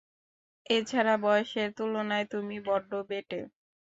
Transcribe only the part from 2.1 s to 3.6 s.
তুমি বড্ড বেঁটে।